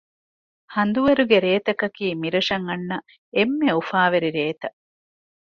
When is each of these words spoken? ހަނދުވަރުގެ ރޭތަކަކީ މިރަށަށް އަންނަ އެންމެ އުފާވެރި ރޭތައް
ހަނދުވަރުގެ 0.73 1.37
ރޭތަކަކީ 1.45 2.05
މިރަށަށް 2.21 2.65
އަންނަ 2.69 2.97
އެންމެ 3.35 3.67
އުފާވެރި 3.77 4.29
ރޭތައް 4.37 4.77